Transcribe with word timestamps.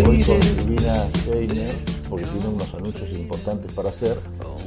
Voy 0.00 0.24
con 0.24 0.42
Silvina 0.42 1.06
Steiner, 1.06 1.84
porque 2.08 2.24
tiene 2.24 2.48
unos 2.48 2.74
anuncios 2.74 3.10
importantes 3.10 3.72
para 3.74 3.90
hacer. 3.90 4.18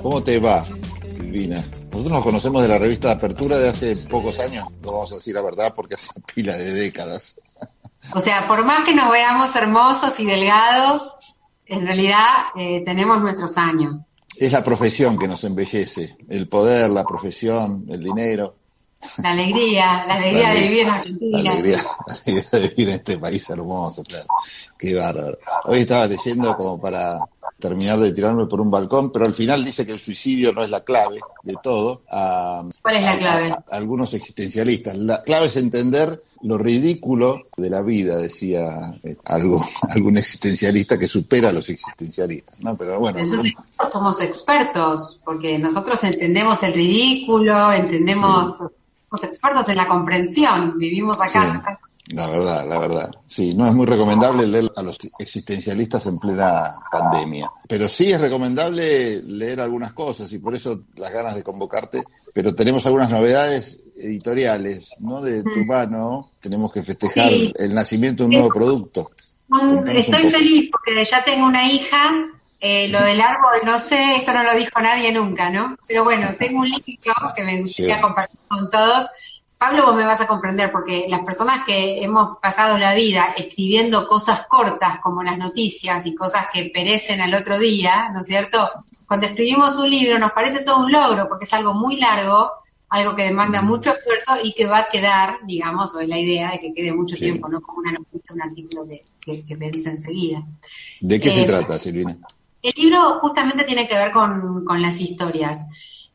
¿Cómo 0.02 0.22
te 0.22 0.40
va, 0.40 0.64
Silvina? 1.04 1.64
Nosotros 1.92 2.12
nos 2.12 2.24
conocemos 2.24 2.62
de 2.62 2.68
la 2.68 2.78
revista 2.78 3.12
Apertura 3.12 3.58
de 3.58 3.70
hace 3.70 3.96
pocos 4.08 4.38
años, 4.40 4.70
no 4.84 4.92
vamos 4.92 5.12
a 5.12 5.16
decir 5.16 5.34
la 5.34 5.42
verdad 5.42 5.74
porque 5.76 5.96
hace 5.96 6.10
pila 6.36 6.56
de 6.56 6.72
décadas. 6.74 7.42
O 8.14 8.20
sea, 8.20 8.48
por 8.48 8.64
más 8.66 8.86
que 8.86 8.94
nos 8.94 9.12
veamos 9.12 9.56
hermosos 9.56 10.20
y 10.20 10.26
delgados, 10.28 11.18
en 11.66 11.88
realidad 11.88 12.30
eh, 12.56 12.84
tenemos 12.86 13.20
nuestros 13.20 13.58
años. 13.58 14.12
Es 14.38 14.52
la 14.52 14.64
profesión 14.64 15.18
que 15.18 15.28
nos 15.28 15.44
embellece, 15.44 16.18
el 16.30 16.48
poder, 16.48 16.92
la 16.92 17.04
profesión, 17.04 17.86
el 17.90 18.04
dinero. 18.04 18.58
La 19.18 19.32
alegría, 19.32 20.06
la 20.08 20.16
alegría 20.16 20.50
de 20.52 20.62
vivir 20.62 20.80
en 20.82 20.90
Argentina. 20.90 21.42
La 21.44 21.52
alegría, 21.52 21.84
de 22.52 22.62
vivir 22.62 22.90
en 22.90 22.96
este 22.96 23.18
país 23.18 23.50
hermoso, 23.50 24.04
claro. 24.04 24.28
Qué 24.78 24.96
bárbaro. 24.96 25.38
Hoy 25.66 25.80
estaba 25.80 26.08
leyendo 26.08 26.56
como 26.58 26.80
para 26.80 27.20
terminar 27.60 28.00
de 28.00 28.12
tirarme 28.12 28.46
por 28.46 28.60
un 28.60 28.70
balcón, 28.70 29.12
pero 29.12 29.26
al 29.26 29.34
final 29.34 29.64
dice 29.64 29.86
que 29.86 29.94
el 29.94 30.00
suicidio 30.00 30.52
no 30.52 30.64
es 30.64 30.70
la 30.70 30.84
clave 30.84 31.20
de 31.44 31.56
todo. 31.64 32.02
¿Cuál 32.10 32.96
es 32.96 33.04
la 33.04 33.18
clave? 33.18 33.56
algunos 33.72 34.14
existencialistas. 34.14 34.96
La 34.98 35.24
clave 35.24 35.48
es 35.48 35.56
entender 35.56 36.22
lo 36.42 36.58
ridículo 36.58 37.48
de 37.58 37.70
la 37.70 37.82
vida, 37.82 38.18
decía 38.18 38.94
eh, 39.04 39.16
algo, 39.26 39.66
algún 39.90 40.18
existencialista 40.18 40.98
que 41.00 41.08
supera 41.08 41.50
a 41.50 41.54
los 41.54 41.68
existencialistas. 41.70 42.60
¿no? 42.60 42.76
Pero 42.76 43.00
bueno. 43.00 43.20
Entonces 43.20 43.54
somos 43.92 44.22
expertos, 44.22 45.22
porque 45.26 45.58
nosotros 45.58 46.04
entendemos 46.04 46.62
el 46.64 46.74
ridículo, 46.74 47.72
entendemos 47.72 48.60
expertos 49.24 49.70
en 49.70 49.78
la 49.78 49.88
comprensión, 49.88 50.78
vivimos 50.78 51.20
acá. 51.22 51.80
la 52.08 52.30
verdad, 52.30 52.68
la 52.68 52.80
verdad. 52.80 53.12
Sí, 53.26 53.54
no 53.56 53.68
es 53.68 53.74
muy 53.74 53.86
recomendable 53.86 54.46
leer 54.46 54.72
a 54.76 54.82
los 54.82 54.98
existencialistas 55.20 56.06
en 56.08 56.20
plena 56.20 56.76
pandemia. 56.92 57.50
Pero 57.68 57.88
sí 57.88 58.12
es 58.12 58.20
recomendable 58.20 59.22
leer 59.24 59.62
algunas 59.62 59.94
cosas 59.94 60.32
y 60.34 60.40
por 60.40 60.56
eso 60.56 60.82
las 60.96 61.12
ganas 61.12 61.36
de 61.36 61.44
convocarte. 61.44 62.04
Pero 62.34 62.54
tenemos 62.54 62.86
algunas 62.86 63.10
novedades 63.10 63.80
editoriales, 63.96 64.90
¿no? 65.00 65.22
De 65.22 65.44
tu 65.44 65.62
mm. 65.62 65.68
mano. 65.68 66.32
Tenemos 66.42 66.72
que 66.72 66.84
festejar 66.84 67.32
el 67.56 67.74
nacimiento 67.74 68.24
de 68.24 68.28
un 68.28 68.34
nuevo 68.34 68.50
producto. 68.50 69.12
Estoy 69.88 70.30
feliz 70.30 70.70
porque 70.72 71.04
ya 71.04 71.24
tengo 71.24 71.46
una 71.46 71.70
hija 71.70 72.35
eh, 72.68 72.90
lo 72.90 73.00
del 73.04 73.22
árbol, 73.22 73.60
no 73.64 73.78
sé, 73.78 74.16
esto 74.16 74.34
no 74.34 74.42
lo 74.42 74.56
dijo 74.56 74.82
nadie 74.82 75.12
nunca, 75.12 75.52
¿no? 75.52 75.78
Pero 75.88 76.04
bueno, 76.04 76.30
tengo 76.40 76.62
un 76.62 76.70
libro 76.70 77.14
que 77.36 77.44
me 77.44 77.62
gustaría 77.62 78.02
compartir 78.02 78.40
con 78.48 78.72
todos. 78.72 79.06
Pablo, 79.56 79.86
vos 79.86 79.96
me 79.96 80.04
vas 80.04 80.20
a 80.22 80.26
comprender, 80.26 80.72
porque 80.72 81.06
las 81.08 81.20
personas 81.22 81.64
que 81.64 82.04
hemos 82.04 82.40
pasado 82.42 82.80
la 82.80 82.96
vida 82.96 83.36
escribiendo 83.38 84.08
cosas 84.08 84.48
cortas 84.48 84.98
como 85.00 85.22
las 85.22 85.38
noticias 85.38 86.08
y 86.08 86.16
cosas 86.16 86.48
que 86.52 86.72
perecen 86.74 87.22
al 87.22 87.36
otro 87.36 87.60
día, 87.60 88.10
¿no 88.12 88.22
es 88.22 88.26
cierto? 88.26 88.68
Cuando 89.08 89.28
escribimos 89.28 89.78
un 89.78 89.92
libro 89.92 90.18
nos 90.18 90.32
parece 90.32 90.64
todo 90.64 90.86
un 90.86 90.92
logro, 90.92 91.30
porque 91.30 91.46
es 91.46 91.54
algo 91.54 91.76
muy 91.76 91.98
largo, 91.98 92.50
algo 92.90 93.16
que 93.16 93.26
demanda 93.26 93.62
mucho 93.62 93.92
esfuerzo 93.92 94.44
y 94.44 94.54
que 94.54 94.66
va 94.66 94.80
a 94.80 94.90
quedar, 94.90 95.38
digamos, 95.46 95.94
o 95.94 96.00
es 96.00 96.10
la 96.10 96.18
idea 96.18 96.50
de 96.50 96.60
que 96.60 96.74
quede 96.74 96.94
mucho 96.94 97.16
tiempo, 97.16 97.48
no 97.48 97.62
como 97.62 97.78
una 97.78 97.92
noticia, 97.92 98.34
un 98.34 98.42
artículo 98.42 98.88
que, 98.88 99.46
que 99.46 99.56
dice 99.70 99.92
enseguida. 99.92 100.44
¿De 101.00 101.20
qué 101.20 101.30
se 101.30 101.44
eh, 101.44 101.46
trata, 101.46 101.78
Silvina? 101.78 102.18
El 102.66 102.74
libro 102.78 103.20
justamente 103.20 103.64
tiene 103.64 103.88
que 103.88 103.96
ver 103.96 104.10
con, 104.10 104.66
las 104.82 105.00
historias. 105.00 105.68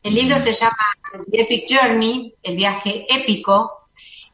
El 0.03 0.15
libro 0.15 0.37
se 0.37 0.51
llama 0.51 0.75
The 1.31 1.43
Epic 1.43 1.65
Journey, 1.69 2.35
el 2.43 2.57
viaje 2.57 3.05
épico, 3.09 3.87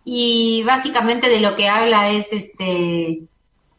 y 0.04 0.64
básicamente 0.64 1.30
de 1.30 1.40
lo 1.40 1.56
que 1.56 1.70
habla 1.70 2.10
es 2.10 2.34
este 2.34 3.22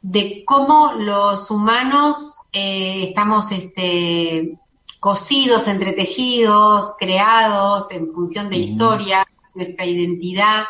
de 0.03 0.44
cómo 0.44 0.92
los 0.92 1.50
humanos 1.50 2.37
eh, 2.53 3.06
estamos 3.09 3.50
este, 3.50 4.56
cosidos, 5.00 5.66
entretejidos, 5.66 6.94
creados 6.97 7.91
en 7.91 8.12
función 8.12 8.50
de 8.50 8.59
historia, 8.59 9.26
nuestra 9.55 9.84
identidad 9.84 10.65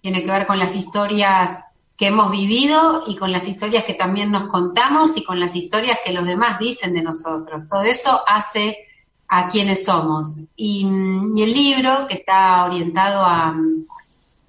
tiene 0.00 0.22
que 0.22 0.30
ver 0.30 0.46
con 0.46 0.58
las 0.58 0.74
historias 0.74 1.64
que 2.00 2.06
hemos 2.06 2.30
vivido 2.30 3.04
y 3.06 3.14
con 3.14 3.30
las 3.30 3.46
historias 3.46 3.84
que 3.84 3.92
también 3.92 4.30
nos 4.30 4.46
contamos 4.46 5.18
y 5.18 5.22
con 5.22 5.38
las 5.38 5.54
historias 5.54 5.98
que 6.02 6.14
los 6.14 6.26
demás 6.26 6.58
dicen 6.58 6.94
de 6.94 7.02
nosotros. 7.02 7.68
Todo 7.68 7.82
eso 7.82 8.22
hace 8.26 8.86
a 9.28 9.50
quienes 9.50 9.84
somos. 9.84 10.46
Y, 10.56 10.82
el 10.82 11.52
libro, 11.52 12.06
que 12.08 12.14
está 12.14 12.64
orientado 12.64 13.22
a, 13.22 13.54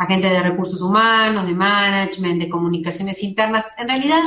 gente 0.08 0.30
de 0.30 0.42
recursos 0.42 0.82
humanos, 0.82 1.46
de 1.46 1.54
management, 1.54 2.42
de 2.42 2.50
comunicaciones 2.50 3.22
internas, 3.22 3.66
en 3.78 3.90
realidad 3.90 4.22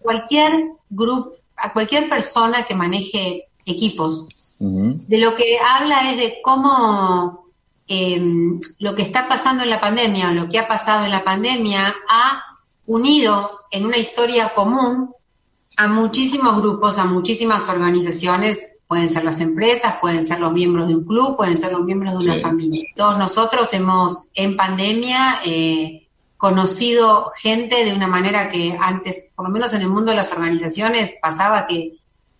cualquier 0.00 0.50
grupo, 0.88 1.32
a 1.56 1.70
cualquier 1.70 2.08
persona 2.08 2.62
que 2.62 2.74
maneje 2.74 3.44
equipos, 3.66 4.26
de 4.58 5.18
lo 5.18 5.34
que 5.36 5.58
habla 5.58 6.10
es 6.10 6.16
de 6.16 6.38
cómo 6.42 7.44
em, 7.86 8.58
lo 8.78 8.94
que 8.94 9.02
está 9.02 9.28
pasando 9.28 9.64
en 9.64 9.70
la 9.70 9.82
pandemia 9.82 10.30
o 10.30 10.32
lo 10.32 10.48
que 10.48 10.58
ha 10.58 10.66
pasado 10.66 11.04
en 11.04 11.10
la 11.10 11.22
pandemia 11.22 11.94
ha 12.08 12.53
unido 12.86 13.60
en 13.70 13.86
una 13.86 13.96
historia 13.96 14.52
común 14.54 15.14
a 15.76 15.88
muchísimos 15.88 16.60
grupos, 16.60 16.98
a 16.98 17.04
muchísimas 17.04 17.68
organizaciones, 17.68 18.78
pueden 18.86 19.08
ser 19.08 19.24
las 19.24 19.40
empresas, 19.40 19.96
pueden 20.00 20.22
ser 20.22 20.40
los 20.40 20.52
miembros 20.52 20.86
de 20.86 20.94
un 20.94 21.04
club, 21.04 21.36
pueden 21.36 21.56
ser 21.56 21.72
los 21.72 21.84
miembros 21.84 22.18
de 22.18 22.30
una 22.30 22.40
familia. 22.40 22.82
Todos 22.94 23.18
nosotros 23.18 23.72
hemos 23.74 24.28
en 24.34 24.56
pandemia 24.56 25.40
eh, 25.44 26.06
conocido 26.36 27.32
gente 27.36 27.84
de 27.84 27.92
una 27.92 28.06
manera 28.06 28.50
que 28.50 28.76
antes, 28.78 29.32
por 29.34 29.46
lo 29.46 29.52
menos 29.52 29.72
en 29.74 29.82
el 29.82 29.88
mundo 29.88 30.10
de 30.10 30.16
las 30.16 30.32
organizaciones, 30.32 31.18
pasaba 31.20 31.66
que, 31.66 31.94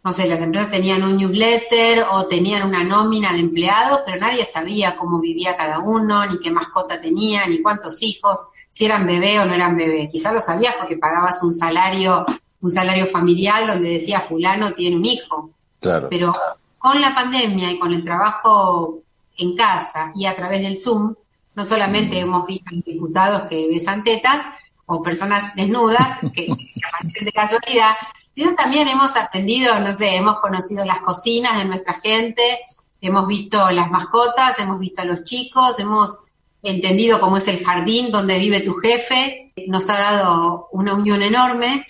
no 0.05 0.12
sé, 0.12 0.28
las 0.28 0.43
empresas 0.43 0.71
tenían 0.71 1.03
un 1.03 1.16
newsletter 1.16 2.05
o 2.12 2.26
tenían 2.28 2.69
una 2.69 2.84
nómina 2.84 3.32
de 3.32 3.41
empleados, 3.41 4.00
pero 4.05 4.19
nadie 4.19 4.44
sabía 4.44 4.97
cómo 4.97 5.19
vivía 5.19 5.56
cada 5.56 5.81
uno, 5.81 6.25
ni 6.26 6.38
qué 6.38 6.50
mascota 6.50 7.00
tenía, 7.00 7.47
ni 7.47 7.62
cuántos 7.62 8.03
hijos 8.03 8.38
si 8.75 8.85
eran 8.87 9.07
bebé 9.07 9.39
o 9.39 9.45
no 9.45 9.55
eran 9.55 9.77
bebé. 9.77 10.09
Quizá 10.11 10.33
lo 10.33 10.41
sabías 10.41 10.75
porque 10.77 10.97
pagabas 10.97 11.41
un 11.45 11.55
salario, 11.55 12.27
un 12.61 12.71
salario 12.73 13.07
familiar 13.07 13.69
donde 13.69 13.91
decía 13.91 14.19
fulano 14.19 14.73
tiene 14.73 14.97
un 14.97 15.05
hijo. 15.05 15.51
Claro. 15.79 16.09
Pero 16.11 16.35
con 16.77 17.01
la 17.01 17.15
pandemia 17.15 17.71
y 17.71 17.79
con 17.79 17.93
el 17.93 18.03
trabajo 18.03 18.99
en 19.39 19.55
casa 19.55 20.11
y 20.17 20.27
a 20.27 20.35
través 20.35 20.62
del 20.62 20.77
Zoom, 20.77 21.15
no 21.55 21.65
solamente 21.65 22.17
mm. 22.17 22.25
hemos 22.25 22.47
visto 22.49 22.75
diputados 22.85 23.43
que 23.43 23.69
besan 23.69 24.03
tetas 24.03 24.45
o 24.87 25.01
personas 25.01 25.55
desnudas 25.55 26.19
que, 26.35 26.49
que 26.49 27.25
de 27.25 27.31
casualidad, 27.33 27.95
sino 28.35 28.56
también 28.56 28.89
hemos 28.89 29.15
aprendido, 29.15 29.79
no 29.79 29.93
sé, 29.93 30.17
hemos 30.17 30.41
conocido 30.41 30.85
las 30.85 30.99
cocinas 30.99 31.59
de 31.59 31.67
nuestra 31.67 31.95
gente, 31.95 32.59
hemos 33.01 33.29
visto 33.29 33.71
las 33.71 33.89
mascotas, 33.89 34.59
hemos 34.59 34.81
visto 34.81 35.03
a 35.03 35.05
los 35.05 35.23
chicos, 35.23 35.79
hemos 35.79 36.25
entendido 36.64 37.20
cómo 37.20 37.36
es 37.36 37.47
el 37.48 37.62
jardín 37.62 38.10
donde 38.10 38.38
vive 38.38 38.60
tu 38.60 38.75
jefe, 38.75 39.52
nos 39.69 39.88
ha 39.91 39.98
dado 39.98 40.69
una 40.72 40.94
unión 40.94 41.22
enorme 41.22 41.86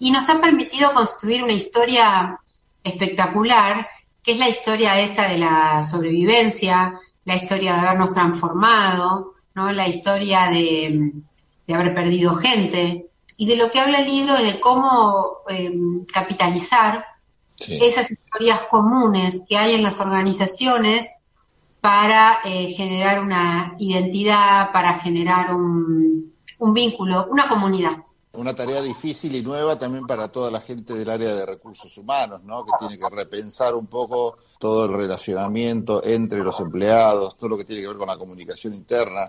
y 0.00 0.10
nos 0.10 0.28
ha 0.28 0.40
permitido 0.40 0.92
construir 0.92 1.44
una 1.44 1.52
historia 1.52 2.40
espectacular, 2.82 3.86
que 4.22 4.32
es 4.32 4.38
la 4.38 4.48
historia 4.48 5.00
esta 5.00 5.28
de 5.28 5.38
la 5.38 5.82
sobrevivencia, 5.82 6.98
la 7.24 7.36
historia 7.36 7.74
de 7.74 7.78
habernos 7.80 8.12
transformado, 8.12 9.34
¿no? 9.54 9.70
la 9.72 9.86
historia 9.86 10.48
de, 10.48 11.12
haber 11.68 11.94
perdido 11.94 12.34
gente. 12.34 13.06
Y 13.36 13.46
de 13.46 13.56
lo 13.56 13.70
que 13.70 13.80
habla 13.80 13.98
el 13.98 14.06
libro 14.06 14.36
es 14.36 14.54
de 14.54 14.60
cómo 14.60 15.38
em, 15.48 16.04
capitalizar 16.06 17.04
esas 17.58 18.10
historias 18.10 18.62
comunes 18.70 19.46
que 19.48 19.56
hay 19.56 19.74
en 19.74 19.82
las 19.82 20.00
organizaciones 20.00 21.23
para 21.84 22.38
eh, 22.46 22.72
generar 22.72 23.22
una 23.22 23.76
identidad, 23.78 24.72
para 24.72 24.94
generar 25.00 25.54
un, 25.54 26.32
vínculo, 26.72 27.26
una 27.30 27.46
comunidad. 27.46 27.98
Una 28.32 28.56
tarea 28.56 28.80
difícil 28.80 29.34
y 29.34 29.42
nueva 29.42 29.78
también 29.78 30.06
para 30.06 30.28
toda 30.28 30.50
la 30.50 30.62
gente 30.62 30.94
del 30.94 31.10
área 31.10 31.34
de 31.34 31.44
recursos 31.44 31.98
humanos, 31.98 32.42
¿no? 32.42 32.64
Que 32.64 32.72
tiene 32.78 32.98
que 32.98 33.14
repensar 33.14 33.74
un 33.74 33.86
poco 33.86 34.38
todo 34.58 34.86
el 34.86 34.94
relacionamiento 34.94 36.02
entre 36.02 36.42
los 36.42 36.58
empleados, 36.58 37.36
todo 37.36 37.50
lo 37.50 37.58
que 37.58 37.66
tiene 37.66 37.82
que 37.82 37.88
ver 37.88 37.98
con 37.98 38.08
la 38.08 38.16
comunicación 38.16 38.72
interna, 38.72 39.28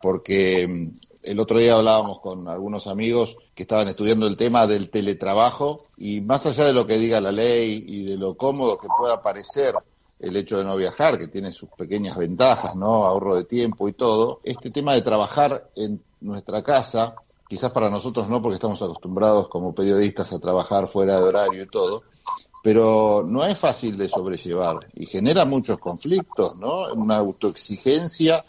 porque 0.00 0.66
mm, 0.66 0.98
el 1.22 1.38
otro 1.38 1.60
día 1.60 1.76
hablábamos 1.76 2.18
con 2.18 2.48
algunos 2.48 2.88
amigos 2.88 3.36
que 3.54 3.62
estaban 3.62 3.86
estudiando 3.86 4.26
el 4.26 4.36
tema 4.36 4.66
del 4.66 4.90
teletrabajo 4.90 5.78
y 5.96 6.20
más 6.20 6.46
allá 6.46 6.64
de 6.64 6.72
lo 6.72 6.84
que 6.84 6.98
diga 6.98 7.20
la 7.20 7.30
ley 7.30 7.84
y 7.86 8.06
de 8.06 8.16
lo 8.16 8.34
cómodo 8.34 8.76
que 8.76 8.88
pueda 8.88 9.22
parecer 9.22 9.76
el 10.22 10.36
hecho 10.36 10.56
de 10.58 10.64
no 10.64 10.76
viajar, 10.76 11.18
que 11.18 11.28
tiene 11.28 11.52
sus 11.52 11.68
pequeñas 11.70 12.16
ventajas, 12.16 12.76
¿no? 12.76 13.04
Ahorro 13.04 13.34
de 13.34 13.44
tiempo 13.44 13.88
y 13.88 13.92
todo. 13.92 14.40
Este 14.44 14.70
tema 14.70 14.94
de 14.94 15.02
trabajar 15.02 15.70
en 15.74 16.00
nuestra 16.20 16.62
casa, 16.62 17.16
quizás 17.48 17.72
para 17.72 17.90
nosotros 17.90 18.28
no, 18.28 18.40
porque 18.40 18.54
estamos 18.54 18.80
acostumbrados 18.80 19.48
como 19.48 19.74
periodistas 19.74 20.32
a 20.32 20.38
trabajar 20.38 20.86
fuera 20.86 21.16
de 21.16 21.24
horario 21.24 21.62
y 21.64 21.66
todo, 21.66 22.04
pero 22.62 23.24
no 23.26 23.44
es 23.44 23.58
fácil 23.58 23.98
de 23.98 24.08
sobrellevar 24.08 24.86
y 24.94 25.06
genera 25.06 25.44
muchos 25.44 25.78
conflictos, 25.78 26.56
¿no? 26.56 26.92
Una 26.94 27.16
autoexigencia, 27.16 28.44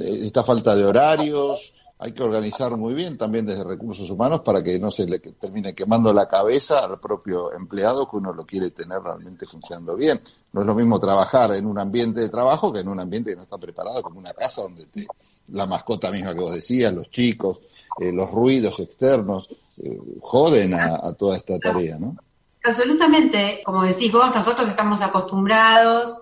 esta 0.00 0.42
falta 0.42 0.74
de 0.74 0.84
horarios, 0.84 1.73
hay 2.04 2.12
que 2.12 2.22
organizar 2.22 2.76
muy 2.76 2.92
bien 2.92 3.16
también 3.16 3.46
desde 3.46 3.64
recursos 3.64 4.10
humanos 4.10 4.40
para 4.40 4.62
que 4.62 4.78
no 4.78 4.90
se 4.90 5.06
le 5.06 5.20
termine 5.20 5.74
quemando 5.74 6.12
la 6.12 6.28
cabeza 6.28 6.80
al 6.80 7.00
propio 7.00 7.50
empleado 7.50 8.06
que 8.06 8.18
uno 8.18 8.30
lo 8.30 8.44
quiere 8.44 8.70
tener 8.72 9.00
realmente 9.00 9.46
funcionando 9.46 9.96
bien. 9.96 10.20
No 10.52 10.60
es 10.60 10.66
lo 10.66 10.74
mismo 10.74 11.00
trabajar 11.00 11.54
en 11.54 11.64
un 11.64 11.78
ambiente 11.78 12.20
de 12.20 12.28
trabajo 12.28 12.70
que 12.70 12.80
en 12.80 12.88
un 12.88 13.00
ambiente 13.00 13.30
que 13.30 13.36
no 13.36 13.44
está 13.44 13.56
preparado 13.56 14.02
como 14.02 14.18
una 14.18 14.34
casa 14.34 14.60
donde 14.60 14.84
te, 14.84 15.06
la 15.48 15.64
mascota 15.64 16.10
misma 16.10 16.34
que 16.34 16.40
vos 16.40 16.54
decías, 16.54 16.92
los 16.92 17.10
chicos, 17.10 17.60
eh, 17.98 18.12
los 18.12 18.30
ruidos 18.30 18.80
externos, 18.80 19.48
eh, 19.78 19.98
joden 20.20 20.74
a, 20.74 21.10
toda 21.14 21.38
esta 21.38 21.58
tarea, 21.58 21.98
¿no? 21.98 22.16
Absolutamente, 22.62 23.62
como 23.64 23.82
decís 23.82 24.12
vos, 24.12 24.28
nosotros 24.34 24.68
estamos 24.68 25.00
acostumbrados, 25.00 26.16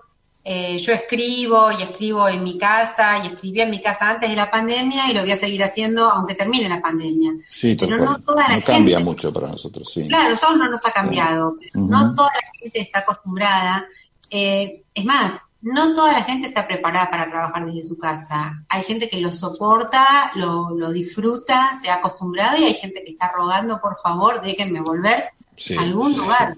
eh, 0.45 0.77
yo 0.77 0.91
escribo 0.91 1.71
y 1.71 1.83
escribo 1.83 2.27
en 2.27 2.43
mi 2.43 2.57
casa 2.57 3.23
y 3.23 3.27
escribí 3.27 3.61
en 3.61 3.69
mi 3.69 3.81
casa 3.81 4.11
antes 4.11 4.29
de 4.29 4.35
la 4.35 4.51
pandemia 4.51 5.09
y 5.09 5.13
lo 5.13 5.21
voy 5.21 5.31
a 5.31 5.37
seguir 5.37 5.63
haciendo 5.63 6.09
aunque 6.09 6.35
termine 6.35 6.67
la 6.67 6.81
pandemia. 6.81 7.31
Sí, 7.49 7.77
pero 7.79 7.97
no 7.97 8.19
toda 8.19 8.49
la 8.49 8.61
cambia 8.61 8.99
mucho 8.99 9.31
para 9.31 9.47
nosotros, 9.47 9.89
sí. 9.93 10.05
Claro, 10.05 10.31
nosotros 10.31 10.57
no 10.57 10.69
nos 10.69 10.85
ha 10.85 10.91
cambiado, 10.91 11.55
no 11.73 12.13
toda 12.13 12.29
la 12.33 12.59
gente 12.59 12.79
está 12.81 12.99
acostumbrada. 12.99 13.85
Eh, 14.29 14.83
es 14.93 15.05
más, 15.05 15.51
no 15.61 15.93
toda 15.93 16.11
la 16.11 16.23
gente 16.23 16.47
está 16.47 16.67
preparada 16.67 17.09
para 17.09 17.29
trabajar 17.29 17.65
desde 17.65 17.83
su 17.83 17.97
casa. 17.97 18.63
Hay 18.67 18.83
gente 18.83 19.07
que 19.07 19.21
lo 19.21 19.31
soporta, 19.31 20.31
lo, 20.35 20.71
lo 20.71 20.91
disfruta, 20.91 21.79
se 21.79 21.89
ha 21.89 21.95
acostumbrado 21.95 22.57
y 22.57 22.65
hay 22.65 22.73
gente 22.73 23.01
que 23.05 23.11
está 23.11 23.31
rogando, 23.31 23.79
por 23.79 23.95
favor, 23.97 24.41
déjenme 24.41 24.81
volver 24.81 25.29
a 25.77 25.81
algún 25.81 26.17
lugar. 26.17 26.57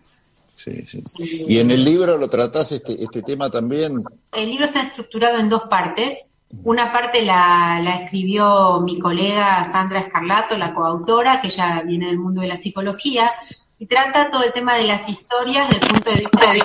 Sí, 0.56 0.86
sí. 0.88 1.04
¿Y 1.48 1.60
en 1.60 1.72
el 1.72 1.84
libro 1.84 2.18
lo 2.18 2.30
tratás 2.30 2.72
este, 2.72 3.04
este 3.04 3.22
tema 3.22 3.50
también? 3.50 4.04
El 4.32 4.50
libro 4.50 4.66
está 4.66 4.82
estructurado 4.82 5.38
en 5.40 5.50
dos 5.50 5.64
partes. 5.64 6.32
Una 6.64 6.92
parte 6.92 7.24
la, 7.24 7.82
la, 7.84 7.96
escribió 7.96 8.80
mi 8.80 8.98
colega 9.00 9.64
Sandra 9.66 10.00
Escarlato, 10.00 10.58
la 10.58 10.74
coautora, 10.74 11.42
que 11.42 11.48
ella 11.48 11.82
viene 11.86 12.08
del 12.08 12.20
mundo 12.20 12.42
de 12.42 12.48
la 12.48 12.56
psicología, 12.56 13.30
y 13.78 13.88
trata 13.88 14.32
todo 14.32 14.44
el 14.44 14.54
tema 14.54 14.76
de 14.76 14.84
las 14.84 15.10
historias 15.10 15.68
desde 15.68 15.86
el 15.86 15.92
punto 15.92 16.12
de 16.12 16.20
vista 16.20 16.54
de 16.54 16.60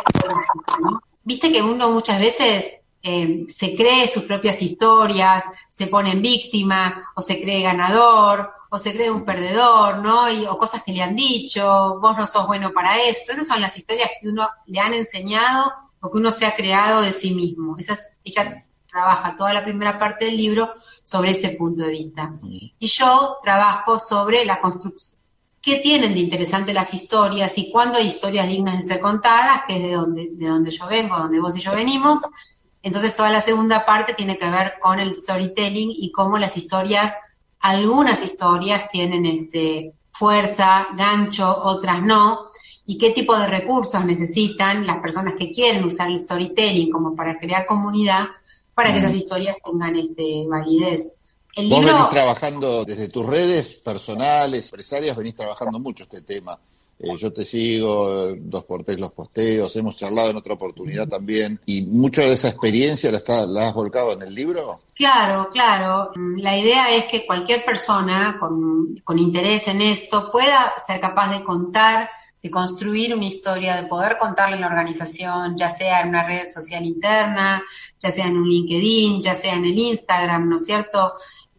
¿no? 0.82 1.02
Viste 1.24 1.50
que 1.50 1.62
uno 1.62 1.90
muchas 1.90 2.20
veces 2.20 2.80
eh, 3.02 3.44
se 3.48 3.74
cree 3.74 4.06
sus 4.06 4.24
propias 4.24 4.62
historias, 4.62 5.44
se 5.68 5.86
pone 5.86 6.12
en 6.12 6.22
víctima, 6.22 7.02
o 7.16 7.22
se 7.22 7.40
cree 7.40 7.62
ganador, 7.62 8.52
o 8.70 8.78
se 8.78 8.92
cree 8.92 9.10
un 9.10 9.24
perdedor, 9.24 9.98
¿no? 9.98 10.30
Y, 10.30 10.46
o 10.46 10.56
cosas 10.56 10.82
que 10.84 10.92
le 10.92 11.02
han 11.02 11.16
dicho, 11.16 11.98
vos 12.00 12.16
no 12.16 12.26
sos 12.26 12.46
bueno 12.46 12.72
para 12.72 13.02
esto. 13.02 13.32
Esas 13.32 13.48
son 13.48 13.60
las 13.60 13.76
historias 13.76 14.10
que 14.20 14.28
uno 14.28 14.48
le 14.66 14.78
han 14.78 14.94
enseñado 14.94 15.72
o 16.00 16.08
que 16.08 16.16
uno 16.16 16.30
se 16.30 16.46
ha 16.46 16.54
creado 16.54 17.02
de 17.02 17.12
sí 17.12 17.34
mismo. 17.34 17.76
Esas, 17.78 18.20
ella 18.24 18.64
trabaja 18.88 19.36
toda 19.36 19.52
la 19.52 19.64
primera 19.64 19.98
parte 19.98 20.26
del 20.26 20.36
libro 20.36 20.72
sobre 21.02 21.30
ese 21.30 21.50
punto 21.50 21.82
de 21.82 21.90
vista. 21.90 22.32
Y 22.78 22.86
yo 22.86 23.38
trabajo 23.42 23.98
sobre 23.98 24.44
la 24.44 24.60
construcción. 24.60 25.18
¿Qué 25.60 25.76
tienen 25.76 26.14
de 26.14 26.20
interesante 26.20 26.72
las 26.72 26.94
historias 26.94 27.58
y 27.58 27.70
cuándo 27.70 27.98
hay 27.98 28.06
historias 28.06 28.48
dignas 28.48 28.78
de 28.78 28.82
ser 28.84 29.00
contadas, 29.00 29.62
que 29.66 29.76
es 29.76 29.82
de 29.82 29.92
donde, 29.92 30.30
de 30.32 30.46
donde 30.46 30.70
yo 30.70 30.86
vengo, 30.86 31.18
donde 31.18 31.40
vos 31.40 31.56
y 31.56 31.60
yo 31.60 31.72
venimos? 31.72 32.20
Entonces 32.82 33.14
toda 33.14 33.30
la 33.30 33.40
segunda 33.42 33.84
parte 33.84 34.14
tiene 34.14 34.38
que 34.38 34.48
ver 34.48 34.74
con 34.80 35.00
el 35.00 35.12
storytelling 35.12 35.90
y 35.90 36.12
cómo 36.12 36.38
las 36.38 36.56
historias 36.56 37.14
algunas 37.60 38.24
historias 38.24 38.88
tienen 38.88 39.26
este, 39.26 39.92
fuerza, 40.12 40.88
gancho, 40.96 41.62
otras 41.62 42.02
no, 42.02 42.50
y 42.86 42.98
qué 42.98 43.10
tipo 43.10 43.36
de 43.36 43.46
recursos 43.46 44.04
necesitan 44.04 44.86
las 44.86 44.98
personas 44.98 45.34
que 45.34 45.52
quieren 45.52 45.84
usar 45.84 46.10
el 46.10 46.18
storytelling 46.18 46.90
como 46.90 47.14
para 47.14 47.38
crear 47.38 47.66
comunidad 47.66 48.26
para 48.74 48.92
que 48.92 48.98
esas 48.98 49.14
historias 49.14 49.58
tengan 49.64 49.94
este, 49.96 50.46
validez. 50.48 51.18
El 51.54 51.68
Vos 51.68 51.84
venís 51.84 52.10
trabajando 52.10 52.84
desde 52.84 53.08
tus 53.08 53.26
redes 53.26 53.74
personales, 53.74 54.64
empresarias, 54.64 55.16
venís 55.16 55.34
trabajando 55.34 55.78
mucho 55.78 56.04
este 56.04 56.22
tema. 56.22 56.58
Eh, 57.02 57.16
yo 57.16 57.32
te 57.32 57.46
sigo, 57.46 58.34
dos 58.36 58.64
por 58.64 58.84
tres 58.84 59.00
los 59.00 59.12
posteos, 59.12 59.74
hemos 59.76 59.96
charlado 59.96 60.30
en 60.30 60.36
otra 60.36 60.52
oportunidad 60.52 61.08
también, 61.08 61.58
y 61.64 61.80
mucha 61.80 62.20
de 62.20 62.34
esa 62.34 62.48
experiencia 62.48 63.10
la, 63.10 63.16
está, 63.16 63.46
la 63.46 63.68
has 63.68 63.74
volcado 63.74 64.12
en 64.12 64.20
el 64.20 64.34
libro. 64.34 64.82
Claro, 64.94 65.48
claro. 65.50 66.10
La 66.36 66.58
idea 66.58 66.94
es 66.94 67.06
que 67.06 67.24
cualquier 67.24 67.64
persona 67.64 68.36
con, 68.38 69.00
con 69.02 69.18
interés 69.18 69.66
en 69.68 69.80
esto 69.80 70.30
pueda 70.30 70.74
ser 70.86 71.00
capaz 71.00 71.30
de 71.30 71.42
contar, 71.42 72.10
de 72.42 72.50
construir 72.50 73.14
una 73.14 73.24
historia, 73.24 73.80
de 73.80 73.88
poder 73.88 74.18
contarle 74.18 74.56
en 74.56 74.60
la 74.60 74.66
organización, 74.66 75.56
ya 75.56 75.70
sea 75.70 76.02
en 76.02 76.10
una 76.10 76.26
red 76.26 76.48
social 76.48 76.84
interna, 76.84 77.62
ya 77.98 78.10
sea 78.10 78.26
en 78.26 78.36
un 78.36 78.46
LinkedIn, 78.46 79.22
ya 79.22 79.34
sea 79.34 79.54
en 79.54 79.64
el 79.64 79.78
Instagram, 79.78 80.50
¿no 80.50 80.58
es 80.58 80.66
cierto? 80.66 81.14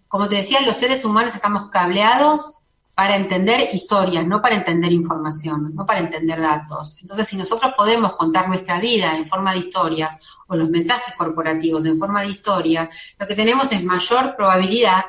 Como 0.08 0.30
te 0.30 0.36
decía, 0.36 0.62
los 0.62 0.76
seres 0.76 1.04
humanos 1.04 1.34
estamos 1.34 1.72
cableados 1.72 2.61
para 3.02 3.16
entender 3.16 3.68
historias, 3.74 4.28
no 4.28 4.44
para 4.44 4.58
entender 4.58 4.92
información, 4.92 5.74
no 5.74 5.88
para 5.88 6.02
entender 6.02 6.40
datos. 6.40 7.00
Entonces, 7.02 7.28
si 7.28 7.36
nosotros 7.36 7.74
podemos 7.76 8.14
contar 8.14 8.48
nuestra 8.48 8.80
vida 8.80 9.18
en 9.18 9.26
forma 9.26 9.54
de 9.54 9.58
historias 9.58 10.20
o 10.46 10.56
los 10.56 10.70
mensajes 10.70 11.16
corporativos 11.16 11.84
en 11.86 11.98
forma 11.98 12.22
de 12.22 12.28
historia, 12.28 12.88
lo 13.18 13.26
que 13.26 13.34
tenemos 13.34 13.72
es 13.72 13.84
mayor 13.84 14.36
probabilidad 14.36 15.06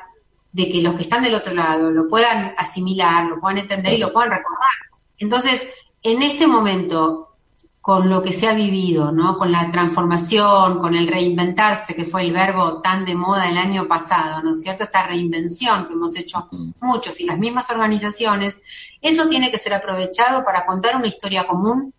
de 0.51 0.71
que 0.71 0.81
los 0.81 0.95
que 0.95 1.03
están 1.03 1.21
del 1.21 1.35
otro 1.35 1.53
lado 1.53 1.91
lo 1.91 2.07
puedan 2.07 2.55
asimilar, 2.57 3.27
lo 3.27 3.39
puedan 3.39 3.59
entender 3.59 3.93
y 3.93 3.99
lo 3.99 4.11
puedan 4.11 4.31
recordar. 4.31 4.73
Entonces, 5.19 5.71
en 6.01 6.23
este 6.23 6.47
momento, 6.47 7.32
con 7.83 8.09
lo 8.09 8.23
que 8.23 8.31
se 8.31 8.47
ha 8.47 8.53
vivido, 8.53 9.11
¿no? 9.11 9.35
Con 9.35 9.51
la 9.51 9.69
transformación, 9.69 10.79
con 10.79 10.95
el 10.95 11.05
reinventarse, 11.05 11.93
que 11.93 12.05
fue 12.05 12.21
el 12.21 12.31
verbo 12.31 12.79
tan 12.79 13.03
de 13.03 13.13
moda 13.13 13.49
el 13.49 13.57
año 13.57 13.89
pasado, 13.89 14.41
¿no 14.41 14.51
es 14.51 14.61
cierto? 14.61 14.85
Esta 14.85 15.05
reinvención 15.05 15.85
que 15.85 15.91
hemos 15.91 16.15
hecho 16.15 16.47
muchos 16.79 17.19
y 17.19 17.25
las 17.25 17.37
mismas 17.37 17.69
organizaciones, 17.71 18.63
eso 19.01 19.27
tiene 19.27 19.51
que 19.51 19.57
ser 19.57 19.73
aprovechado 19.73 20.45
para 20.45 20.65
contar 20.65 20.95
una 20.95 21.07
historia 21.07 21.45
común, 21.45 21.93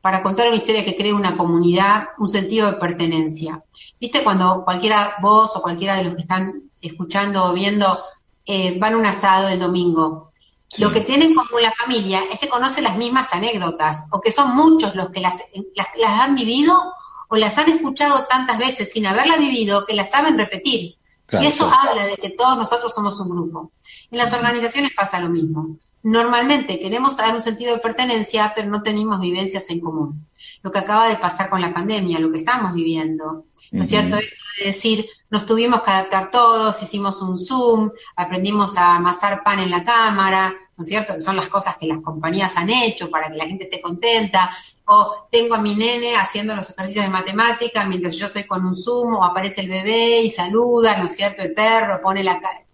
para 0.00 0.24
contar 0.24 0.48
una 0.48 0.56
historia 0.56 0.84
que 0.84 0.96
cree 0.96 1.12
una 1.12 1.36
comunidad, 1.36 2.08
un 2.18 2.26
sentido 2.26 2.66
de 2.66 2.78
pertenencia. 2.78 3.62
¿Viste 4.00 4.24
cuando 4.24 4.64
cualquiera, 4.64 5.18
vos 5.22 5.54
o 5.54 5.62
cualquiera 5.62 5.94
de 5.94 6.02
los 6.02 6.16
que 6.16 6.22
están 6.22 6.64
escuchando 6.80 7.44
o 7.44 7.52
viendo, 7.52 7.96
eh, 8.44 8.76
van 8.76 8.94
a 8.94 8.96
un 8.96 9.06
asado 9.06 9.46
el 9.46 9.60
domingo 9.60 10.31
lo 10.78 10.90
que 10.90 11.00
tienen 11.02 11.34
como 11.34 11.60
la 11.60 11.72
familia 11.72 12.22
es 12.32 12.38
que 12.38 12.48
conocen 12.48 12.84
las 12.84 12.96
mismas 12.96 13.32
anécdotas, 13.32 14.08
o 14.10 14.20
que 14.20 14.32
son 14.32 14.54
muchos 14.56 14.94
los 14.94 15.10
que 15.10 15.20
las, 15.20 15.38
las, 15.74 16.20
han 16.20 16.34
vivido 16.34 16.94
o 17.28 17.36
las 17.36 17.58
han 17.58 17.68
escuchado 17.68 18.24
tantas 18.24 18.58
veces 18.58 18.92
sin 18.92 19.06
haberla 19.06 19.36
vivido 19.36 19.84
que 19.86 19.94
las 19.94 20.10
saben 20.10 20.38
repetir. 20.38 20.96
y 21.32 21.46
eso 21.46 21.70
habla 21.70 22.06
de 22.06 22.16
que 22.16 22.30
todos 22.30 22.56
nosotros 22.58 22.92
somos 22.94 23.18
un 23.20 23.30
grupo. 23.30 23.72
En 24.10 24.18
las 24.18 24.32
organizaciones 24.32 24.92
pasa 24.94 25.20
lo 25.20 25.28
mismo. 25.30 25.76
Normalmente 26.02 26.80
queremos 26.80 27.16
dar 27.16 27.34
un 27.34 27.40
sentido 27.40 27.74
de 27.74 27.80
pertenencia, 27.80 28.52
pero 28.54 28.68
no 28.68 28.82
tenemos 28.82 29.20
vivencias 29.20 29.70
en 29.70 29.80
común. 29.80 30.26
Lo 30.62 30.70
que 30.70 30.80
acaba 30.80 31.08
de 31.08 31.16
pasar 31.16 31.48
con 31.48 31.60
la 31.60 31.72
pandemia, 31.72 32.18
lo 32.18 32.30
que 32.30 32.38
estamos 32.38 32.74
viviendo, 32.74 33.46
¿no 33.72 33.82
es 33.82 33.88
cierto? 33.88 34.16
Esto 34.16 34.44
de 34.60 34.66
decir, 34.66 35.06
nos 35.30 35.46
tuvimos 35.46 35.82
que 35.82 35.90
adaptar 35.90 36.30
todos, 36.30 36.80
hicimos 36.82 37.22
un 37.22 37.38
Zoom, 37.38 37.90
aprendimos 38.14 38.76
a 38.76 38.96
amasar 38.96 39.42
pan 39.42 39.60
en 39.60 39.70
la 39.70 39.82
cámara, 39.82 40.54
¿no 40.76 40.82
es 40.82 40.88
cierto? 40.88 41.14
Que 41.14 41.20
son 41.20 41.36
las 41.36 41.48
cosas 41.48 41.76
que 41.78 41.86
las 41.86 42.02
compañías 42.02 42.56
han 42.56 42.68
hecho 42.68 43.10
para 43.10 43.30
que 43.30 43.36
la 43.36 43.46
gente 43.46 43.64
esté 43.64 43.80
contenta. 43.80 44.54
O 44.86 45.26
tengo 45.30 45.54
a 45.54 45.58
mi 45.58 45.74
nene 45.74 46.16
haciendo 46.16 46.54
los 46.54 46.70
ejercicios 46.70 47.06
de 47.06 47.10
matemática 47.10 47.84
mientras 47.86 48.16
yo 48.16 48.26
estoy 48.26 48.44
con 48.44 48.64
un 48.64 48.76
Zoom, 48.76 49.14
o 49.14 49.24
aparece 49.24 49.62
el 49.62 49.68
bebé 49.68 50.20
y 50.20 50.30
saluda, 50.30 50.96
¿no 50.98 51.06
es 51.06 51.16
cierto? 51.16 51.42
El 51.42 51.54
perro 51.54 52.00
pone 52.02 52.22
la 52.22 52.38
cara. 52.38 52.64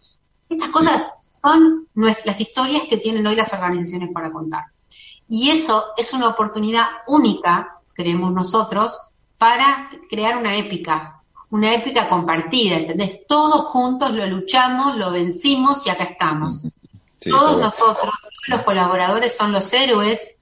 Estas 0.49 0.69
cosas 0.69 1.15
son 1.31 1.87
las 1.95 2.41
historias 2.41 2.83
que 2.91 2.97
tienen 2.97 3.27
hoy 3.27 3.37
las 3.37 3.53
organizaciones 3.53 4.11
para 4.13 4.33
contar. 4.33 4.65
Y 5.29 5.51
eso 5.51 5.85
es 5.97 6.13
una 6.13 6.29
oportunidad 6.29 6.87
única, 7.07 7.81
creemos 7.95 8.33
nosotros, 8.33 8.99
para 9.39 9.89
crear 10.11 10.37
una 10.37 10.57
épica, 10.57 11.23
una 11.51 11.75
épica 11.75 12.09
compartida, 12.09 12.77
¿entendés? 12.77 13.27
Todos 13.27 13.67
juntos 13.67 14.13
lo 14.13 14.27
luchamos, 14.27 14.97
lo 14.97 15.11
vencimos 15.13 15.87
y 15.87 15.91
acá 15.91 16.05
estamos. 16.05 16.69
Todos 17.21 17.59
nosotros, 17.59 18.13
los 18.49 18.63
colaboradores 18.63 19.37
son 19.37 19.53
los 19.53 19.73
héroes 19.73 20.39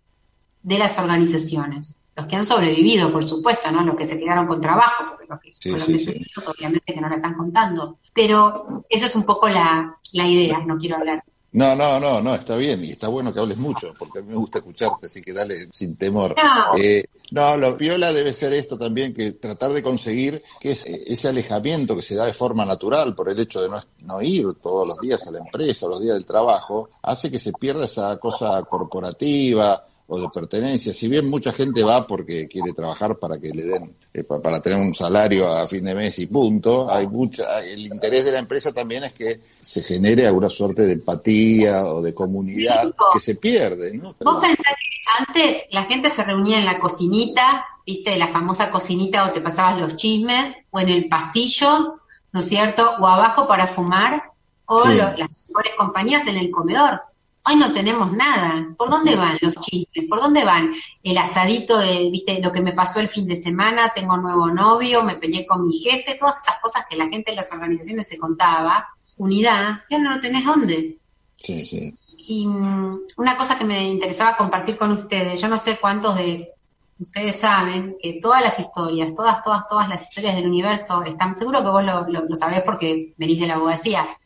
de 0.62 0.78
las 0.78 0.98
organizaciones. 0.98 2.00
Los 2.16 2.26
que 2.26 2.36
han 2.36 2.46
sobrevivido, 2.46 3.12
por 3.12 3.24
supuesto, 3.24 3.70
¿no? 3.70 3.84
Los 3.84 3.94
que 3.94 4.06
se 4.06 4.18
quedaron 4.18 4.46
con 4.46 4.60
trabajo, 4.60 5.04
porque 5.10 5.26
los 5.28 5.84
que 5.84 5.98
sí, 6.00 6.26
obviamente 6.48 6.94
que 6.94 7.00
no 7.00 7.08
la 7.08 7.16
están 7.16 7.34
contando. 7.34 7.98
Pero 8.14 8.84
esa 8.88 9.06
es 9.06 9.14
un 9.14 9.24
poco 9.24 9.48
la, 9.48 9.98
la 10.14 10.26
idea, 10.26 10.58
no 10.60 10.78
quiero 10.78 10.96
hablar 10.96 11.22
no, 11.56 11.74
no, 11.74 11.98
no, 11.98 12.20
no, 12.20 12.34
está 12.34 12.54
bien 12.54 12.84
y 12.84 12.90
está 12.90 13.08
bueno 13.08 13.32
que 13.32 13.40
hables 13.40 13.56
mucho 13.56 13.94
porque 13.98 14.18
a 14.18 14.22
mí 14.22 14.28
me 14.28 14.36
gusta 14.36 14.58
escucharte, 14.58 15.06
así 15.06 15.22
que 15.22 15.32
dale 15.32 15.68
sin 15.72 15.96
temor. 15.96 16.34
No, 16.36 16.76
eh, 16.78 17.08
no 17.30 17.56
lo 17.56 17.74
piola 17.78 18.12
debe 18.12 18.34
ser 18.34 18.52
esto 18.52 18.76
también, 18.76 19.14
que 19.14 19.32
tratar 19.32 19.72
de 19.72 19.82
conseguir 19.82 20.42
que 20.60 20.72
ese 20.72 21.28
alejamiento 21.28 21.96
que 21.96 22.02
se 22.02 22.14
da 22.14 22.26
de 22.26 22.34
forma 22.34 22.66
natural 22.66 23.14
por 23.14 23.30
el 23.30 23.40
hecho 23.40 23.62
de 23.62 23.70
no, 23.70 23.82
no 24.02 24.20
ir 24.20 24.46
todos 24.62 24.86
los 24.86 25.00
días 25.00 25.26
a 25.26 25.30
la 25.30 25.38
empresa, 25.38 25.86
los 25.86 26.02
días 26.02 26.16
del 26.16 26.26
trabajo, 26.26 26.90
hace 27.00 27.30
que 27.30 27.38
se 27.38 27.54
pierda 27.54 27.86
esa 27.86 28.18
cosa 28.18 28.62
corporativa, 28.68 29.82
o 30.08 30.20
de 30.20 30.28
pertenencia. 30.28 30.94
Si 30.94 31.08
bien 31.08 31.28
mucha 31.28 31.52
gente 31.52 31.82
va 31.82 32.06
porque 32.06 32.46
quiere 32.46 32.72
trabajar 32.72 33.18
para 33.18 33.38
que 33.38 33.50
le 33.50 33.64
den, 33.64 33.96
eh, 34.12 34.22
para 34.22 34.60
tener 34.60 34.78
un 34.78 34.94
salario 34.94 35.48
a 35.48 35.66
fin 35.66 35.84
de 35.84 35.94
mes 35.94 36.18
y 36.18 36.26
punto, 36.26 36.88
hay 36.90 37.08
mucha, 37.08 37.60
el 37.64 37.86
interés 37.86 38.24
de 38.24 38.32
la 38.32 38.38
empresa 38.38 38.72
también 38.72 39.04
es 39.04 39.12
que 39.12 39.40
se 39.60 39.82
genere 39.82 40.26
alguna 40.26 40.48
suerte 40.48 40.82
de 40.82 40.92
empatía 40.92 41.84
o 41.84 42.00
de 42.00 42.14
comunidad 42.14 42.94
que 43.12 43.20
se 43.20 43.34
pierde, 43.34 43.92
¿no? 43.94 44.14
Vos 44.20 44.40
pensás 44.40 44.74
que 44.74 45.24
antes 45.24 45.66
la 45.70 45.84
gente 45.84 46.10
se 46.10 46.24
reunía 46.24 46.58
en 46.58 46.66
la 46.66 46.78
cocinita, 46.78 47.66
viste, 47.84 48.16
la 48.16 48.28
famosa 48.28 48.70
cocinita 48.70 49.26
o 49.26 49.32
te 49.32 49.40
pasabas 49.40 49.80
los 49.80 49.96
chismes, 49.96 50.56
o 50.70 50.80
en 50.80 50.88
el 50.88 51.08
pasillo, 51.08 52.00
¿no 52.32 52.40
es 52.40 52.48
cierto? 52.48 52.88
O 53.00 53.06
abajo 53.06 53.48
para 53.48 53.66
fumar, 53.66 54.22
o 54.66 54.84
las 54.84 55.16
mejores 55.48 55.72
compañías 55.76 56.26
en 56.26 56.36
el 56.36 56.50
comedor. 56.50 57.00
Hoy 57.48 57.54
no 57.54 57.72
tenemos 57.72 58.12
nada. 58.12 58.74
¿Por 58.76 58.90
dónde 58.90 59.14
van 59.14 59.38
los 59.40 59.54
chismes? 59.56 60.06
¿Por 60.08 60.20
dónde 60.20 60.44
van 60.44 60.74
el 61.04 61.16
asadito 61.16 61.78
de, 61.78 62.10
viste, 62.10 62.40
lo 62.42 62.50
que 62.50 62.60
me 62.60 62.72
pasó 62.72 62.98
el 62.98 63.08
fin 63.08 63.28
de 63.28 63.36
semana? 63.36 63.92
Tengo 63.94 64.16
nuevo 64.16 64.48
novio, 64.48 65.04
me 65.04 65.14
peleé 65.14 65.46
con 65.46 65.64
mi 65.64 65.78
jefe, 65.78 66.16
todas 66.18 66.42
esas 66.42 66.58
cosas 66.60 66.86
que 66.90 66.96
la 66.96 67.08
gente 67.08 67.30
en 67.30 67.36
las 67.36 67.52
organizaciones 67.52 68.08
se 68.08 68.18
contaba. 68.18 68.88
Unidad, 69.16 69.82
ya 69.88 69.98
no 69.98 70.10
lo 70.12 70.20
tenés 70.20 70.44
dónde. 70.44 70.98
Sí, 71.40 71.64
sí. 71.66 71.94
Y 72.18 72.48
mm, 72.48 73.02
una 73.16 73.36
cosa 73.36 73.56
que 73.56 73.64
me 73.64 73.90
interesaba 73.90 74.36
compartir 74.36 74.76
con 74.76 74.90
ustedes, 74.90 75.40
yo 75.40 75.46
no 75.46 75.56
sé 75.56 75.78
cuántos 75.78 76.16
de 76.16 76.50
ustedes 76.98 77.38
saben 77.38 77.96
que 78.02 78.18
todas 78.20 78.42
las 78.42 78.58
historias, 78.58 79.14
todas, 79.14 79.44
todas, 79.44 79.68
todas 79.68 79.88
las 79.88 80.02
historias 80.02 80.34
del 80.34 80.48
universo 80.48 81.04
están, 81.04 81.38
seguro 81.38 81.62
que 81.62 81.70
vos 81.70 81.84
lo, 81.84 82.08
lo, 82.08 82.24
lo 82.24 82.34
sabés 82.34 82.62
porque 82.62 83.14
venís 83.16 83.38
de 83.38 83.46
la 83.46 83.54
abogacía, 83.54 84.18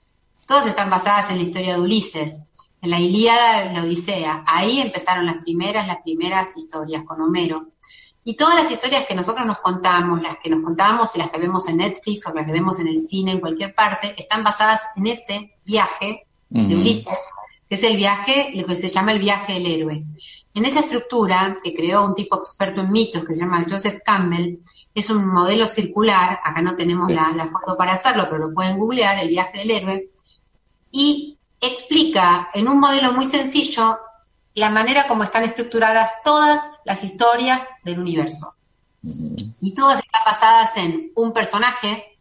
todas 0.47 0.67
están 0.67 0.89
basadas 0.89 1.31
en 1.31 1.37
la 1.37 1.43
historia 1.43 1.75
de 1.75 1.81
Ulises 1.83 2.50
en 2.83 2.91
la 2.91 2.99
Ilíada 2.99 3.65
de 3.65 3.73
la 3.75 3.83
Odisea. 3.83 4.45
Ahí 4.47 4.81
empezaron 4.81 5.27
las 5.27 5.43
primeras, 5.43 5.87
las 5.87 5.99
primeras 6.03 6.57
historias 6.57 7.05
con 7.05 7.21
Homero. 7.21 7.69
Y 8.23 8.37
todas 8.37 8.55
las 8.55 8.71
historias 8.71 9.07
que 9.07 9.15
nosotros 9.15 9.47
nos 9.47 9.59
contamos, 9.59 10.21
las 10.23 10.37
que 10.39 10.51
nos 10.51 10.63
contábamos 10.63 11.15
y 11.17 11.19
las 11.19 11.31
que 11.31 11.39
vemos 11.39 11.69
en 11.69 11.79
Netflix 11.79 12.27
o 12.27 12.35
las 12.35 12.47
que 12.47 12.53
vemos 12.53 12.79
en 12.79 12.89
el 12.89 12.99
cine, 12.99 13.33
en 13.33 13.41
cualquier 13.41 13.75
parte, 13.75 14.15
están 14.17 14.45
basadas 14.45 14.83
en 14.97 15.07
ese 15.07 15.55
viaje 15.65 16.27
de 16.51 16.75
Ulises, 16.75 17.19
que 17.69 17.77
es 17.77 17.83
el 17.83 17.97
viaje, 17.97 18.53
lo 18.55 18.67
que 18.67 18.77
se 18.77 18.89
llama 18.89 19.13
el 19.13 19.21
viaje 19.21 19.55
del 19.55 19.67
héroe. 19.67 20.05
En 20.53 20.65
esa 20.65 20.81
estructura 20.81 21.57
que 21.63 21.75
creó 21.75 22.05
un 22.05 22.15
tipo 22.15 22.37
experto 22.37 22.81
en 22.81 22.91
mitos 22.91 23.25
que 23.25 23.35
se 23.35 23.41
llama 23.41 23.65
Joseph 23.69 24.01
Campbell, 24.05 24.59
es 24.95 25.09
un 25.09 25.27
modelo 25.29 25.67
circular, 25.67 26.41
acá 26.45 26.61
no 26.61 26.75
tenemos 26.75 27.11
la, 27.11 27.33
la 27.35 27.47
foto 27.47 27.77
para 27.77 27.93
hacerlo, 27.93 28.27
pero 28.29 28.49
lo 28.49 28.55
pueden 28.55 28.77
googlear, 28.79 29.19
el 29.21 29.29
viaje 29.29 29.59
del 29.59 29.71
héroe, 29.71 30.11
y 30.91 31.39
explica 31.61 32.51
en 32.55 32.69
un 32.69 32.81
modelo 32.81 33.13
muy 33.13 33.27
sencillo 33.27 33.99
la 34.55 34.71
manera 34.71 35.07
como 35.07 35.25
están 35.25 35.45
estructuradas 35.45 36.23
todas 36.25 36.61
las 36.85 37.05
historias 37.05 37.69
del 37.85 38.01
universo. 38.01 38.55
Y 39.03 39.73
todas 39.75 40.01
están 40.01 40.23
basadas 40.27 40.77
en 40.77 41.13
un 41.15 41.33
personaje, 41.33 42.19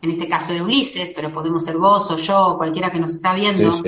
en 0.00 0.10
este 0.10 0.28
caso 0.28 0.52
era 0.52 0.62
Ulises, 0.62 1.12
pero 1.14 1.32
podemos 1.32 1.64
ser 1.64 1.76
vos 1.76 2.10
o 2.10 2.16
yo 2.16 2.46
o 2.46 2.56
cualquiera 2.58 2.90
que 2.90 3.00
nos 3.00 3.12
está 3.12 3.34
viendo, 3.34 3.82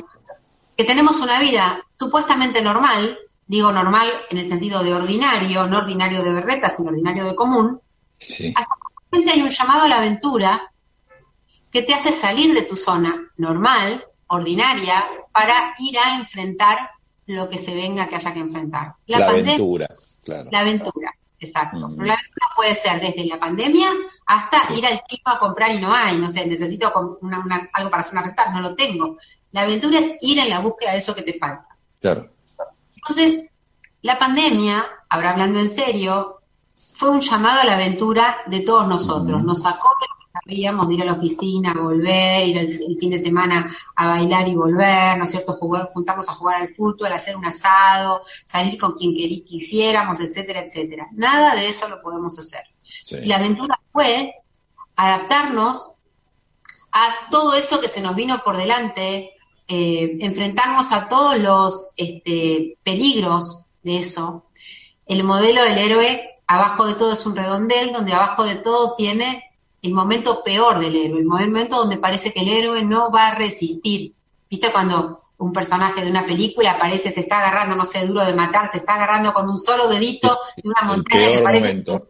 que 0.76 0.84
tenemos 0.84 1.18
una 1.20 1.40
vida 1.40 1.84
supuestamente 1.98 2.62
normal, 2.62 3.18
digo 3.46 3.72
normal 3.72 4.08
en 4.28 4.38
el 4.38 4.44
sentido 4.44 4.82
de 4.82 4.94
ordinario, 4.94 5.66
no 5.66 5.78
ordinario 5.78 6.22
de 6.22 6.32
berreta, 6.32 6.68
sino 6.68 6.90
ordinario 6.90 7.24
de 7.24 7.34
común, 7.34 7.80
Sí. 8.18 8.52
hasta 8.54 8.74
que 9.12 9.30
hay 9.30 9.40
un 9.40 9.48
llamado 9.48 9.82
a 9.84 9.88
la 9.88 9.96
aventura 9.96 10.70
que 11.70 11.82
te 11.82 11.94
hace 11.94 12.12
salir 12.12 12.52
de 12.52 12.62
tu 12.62 12.76
zona 12.76 13.32
normal 13.38 14.04
ordinaria 14.30 15.04
para 15.32 15.74
ir 15.78 15.98
a 15.98 16.16
enfrentar 16.16 16.90
lo 17.26 17.48
que 17.48 17.58
se 17.58 17.74
venga 17.74 18.08
que 18.08 18.16
haya 18.16 18.32
que 18.32 18.40
enfrentar. 18.40 18.94
La, 19.06 19.18
pandemia, 19.26 19.52
aventura, 19.52 19.88
claro. 20.24 20.48
la 20.50 20.60
aventura, 20.60 21.14
exacto. 21.38 21.76
Mm. 21.78 21.94
Pero 21.96 22.06
la 22.06 22.14
aventura 22.14 22.46
puede 22.56 22.74
ser 22.74 23.00
desde 23.00 23.24
la 23.26 23.38
pandemia 23.38 23.88
hasta 24.26 24.66
Sí. 24.68 24.74
ir 24.78 24.86
al 24.86 25.02
chico 25.08 25.30
a 25.30 25.38
comprar 25.38 25.70
y 25.72 25.80
no 25.80 25.94
hay, 25.94 26.16
no 26.18 26.28
sé, 26.28 26.46
necesito 26.46 26.92
una- 27.20 27.40
una- 27.40 27.68
algo 27.72 27.90
para 27.90 28.02
hacer 28.02 28.12
una 28.14 28.22
receta, 28.22 28.50
no 28.50 28.60
lo 28.60 28.74
tengo. 28.74 29.16
La 29.52 29.62
aventura 29.62 29.98
es 29.98 30.18
ir 30.22 30.38
en 30.38 30.48
la 30.48 30.60
búsqueda 30.60 30.92
de 30.92 30.98
eso 30.98 31.14
que 31.14 31.22
te 31.22 31.32
falta. 31.32 31.66
Claro. 32.00 32.30
Entonces, 32.96 33.50
la 34.02 34.18
pandemia, 34.18 34.84
ahora 35.08 35.30
hablando 35.30 35.58
en 35.58 35.68
serio, 35.68 36.40
fue 36.94 37.10
un 37.10 37.20
llamado 37.20 37.60
a 37.60 37.64
la 37.64 37.74
aventura 37.74 38.38
de 38.46 38.60
todos 38.60 38.86
nosotros. 38.86 39.38
Ujú. 39.38 39.46
Nos 39.46 39.62
sacó 39.62 39.88
de 40.00 40.06
sabíamos, 40.32 40.88
de 40.88 40.94
ir 40.94 41.02
a 41.02 41.06
la 41.06 41.12
oficina, 41.12 41.74
volver, 41.74 42.46
ir 42.46 42.58
el, 42.58 42.96
fin 42.98 43.10
de 43.10 43.18
semana 43.18 43.74
a 43.96 44.08
bailar 44.08 44.48
y 44.48 44.54
volver, 44.54 45.18
¿no 45.18 45.24
es 45.24 45.30
cierto? 45.30 45.52
Jugar, 45.54 45.90
juntarnos 45.92 46.28
a 46.28 46.34
jugar 46.34 46.62
al 46.62 46.68
fútbol, 46.68 47.12
hacer 47.12 47.36
un 47.36 47.44
asado, 47.44 48.22
salir 48.44 48.78
con 48.78 48.92
quien 48.92 49.14
quisiéramos, 49.44 50.20
etcétera, 50.20 50.60
etcétera. 50.60 51.08
Nada 51.12 51.54
de 51.56 51.68
eso 51.68 51.88
lo 51.88 52.00
podemos 52.00 52.38
hacer. 52.38 52.62
Sí. 53.04 53.16
Y 53.16 53.26
la 53.26 53.36
aventura 53.36 53.80
fue 53.92 54.34
adaptarnos 54.96 55.94
a 56.92 57.28
todo 57.30 57.54
eso 57.54 57.80
que 57.80 57.88
se 57.88 58.00
nos 58.00 58.14
vino 58.14 58.42
por 58.44 58.56
delante, 58.56 59.32
eh, 59.68 60.18
enfrentarnos 60.20 60.92
a 60.92 61.08
todos 61.08 61.38
los 61.38 61.92
este, 61.96 62.76
peligros 62.82 63.66
de 63.82 63.98
eso. 63.98 64.46
El 65.06 65.24
modelo 65.24 65.62
del 65.64 65.78
héroe, 65.78 66.40
abajo 66.46 66.86
de 66.86 66.94
todo 66.94 67.12
es 67.12 67.24
un 67.26 67.36
redondel, 67.36 67.92
donde 67.92 68.12
abajo 68.12 68.44
de 68.44 68.56
todo 68.56 68.94
tiene 68.96 69.49
el 69.82 69.92
momento 69.94 70.42
peor 70.42 70.78
del 70.78 70.94
héroe, 70.94 71.20
el 71.20 71.26
momento 71.26 71.76
donde 71.76 71.96
parece 71.96 72.32
que 72.32 72.40
el 72.40 72.48
héroe 72.48 72.84
no 72.84 73.10
va 73.10 73.28
a 73.28 73.34
resistir. 73.34 74.14
¿Viste 74.48 74.70
cuando 74.72 75.20
un 75.38 75.52
personaje 75.52 76.04
de 76.04 76.10
una 76.10 76.26
película 76.26 76.72
aparece, 76.72 77.10
se 77.10 77.20
está 77.20 77.38
agarrando, 77.38 77.74
no 77.74 77.86
sé, 77.86 78.06
duro 78.06 78.24
de 78.24 78.34
matar, 78.34 78.70
se 78.70 78.76
está 78.76 78.94
agarrando 78.94 79.32
con 79.32 79.48
un 79.48 79.58
solo 79.58 79.88
dedito 79.88 80.36
de 80.56 80.68
una 80.68 80.80
El 80.82 80.86
montaña 80.88 81.26
que 81.26 81.30
peor 81.32 81.42
parece 81.42 81.68
momento. 81.68 82.06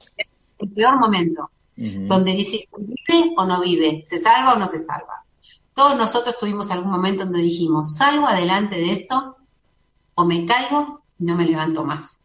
el 0.59 0.69
peor 0.71 0.99
momento? 0.99 1.51
Donde 1.77 2.33
dices, 2.33 2.69
¿vive 2.77 3.33
o 3.39 3.47
no 3.47 3.61
vive? 3.61 4.03
¿Se 4.03 4.19
salva 4.19 4.53
o 4.53 4.59
no 4.59 4.67
se 4.67 4.79
salva? 4.79 5.25
Todos 5.73 5.97
nosotros 5.97 6.37
tuvimos 6.39 6.71
algún 6.71 6.91
momento 6.91 7.25
donde 7.25 7.41
dijimos, 7.41 7.95
¿salgo 7.95 8.27
adelante 8.27 8.77
de 8.77 8.93
esto 8.93 9.37
o 10.15 10.25
me 10.27 10.45
caigo 10.45 11.03
y 11.19 11.25
no 11.25 11.37
me 11.37 11.47
levanto 11.47 11.85
más? 11.85 12.21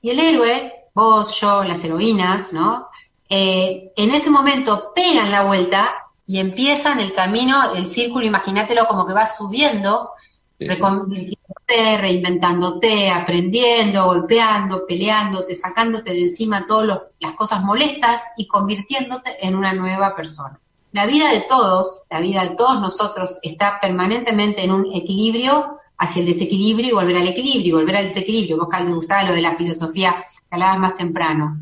Y 0.00 0.10
el 0.10 0.18
héroe, 0.18 0.72
vos, 0.94 1.40
yo, 1.40 1.62
las 1.62 1.84
heroínas, 1.84 2.52
¿no? 2.52 2.88
Eh, 3.28 3.92
en 3.96 4.10
ese 4.10 4.30
momento 4.30 4.92
pegan 4.94 5.30
la 5.30 5.44
vuelta 5.44 5.94
y 6.26 6.38
empiezan 6.38 7.00
el 7.00 7.12
camino, 7.12 7.74
el 7.74 7.86
círculo, 7.86 8.24
imagínatelo 8.24 8.86
como 8.86 9.06
que 9.06 9.12
vas 9.12 9.36
subiendo, 9.36 10.10
Sí, 10.58 10.68
reconvirtiéndote, 10.68 11.98
reinventándote, 11.98 13.10
aprendiendo, 13.10 14.04
golpeando, 14.04 14.86
peleándote, 14.86 15.52
sacándote 15.54 16.12
de 16.12 16.20
encima 16.22 16.64
todas 16.64 17.00
las 17.18 17.32
cosas 17.34 17.64
molestas 17.64 18.22
y 18.36 18.46
convirtiéndote 18.46 19.32
en 19.44 19.56
una 19.56 19.72
nueva 19.72 20.14
persona. 20.14 20.60
La 20.92 21.06
vida 21.06 21.32
de 21.32 21.40
todos, 21.40 22.02
la 22.08 22.20
vida 22.20 22.42
de 22.42 22.54
todos 22.54 22.80
nosotros 22.80 23.38
está 23.42 23.80
permanentemente 23.80 24.62
en 24.62 24.70
un 24.70 24.94
equilibrio 24.94 25.80
hacia 25.98 26.20
el 26.20 26.26
desequilibrio 26.26 26.90
y 26.90 26.92
volver 26.92 27.16
al 27.16 27.28
equilibrio, 27.28 27.66
y 27.66 27.80
volver 27.80 27.96
al 27.96 28.04
desequilibrio. 28.04 28.56
Vos, 28.56 28.68
Carlos, 28.70 28.94
gustaba 28.94 29.24
lo 29.24 29.34
de 29.34 29.42
la 29.42 29.56
filosofía 29.56 30.14
que 30.14 30.54
hablabas 30.54 30.78
más 30.78 30.94
temprano. 30.94 31.56